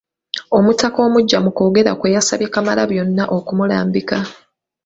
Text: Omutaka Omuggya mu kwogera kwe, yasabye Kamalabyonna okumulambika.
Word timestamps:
Omutaka 0.57 0.97
Omuggya 1.07 1.37
mu 1.45 1.51
kwogera 1.55 1.91
kwe, 1.99 2.13
yasabye 2.15 2.47
Kamalabyonna 2.53 3.23
okumulambika. 3.37 4.17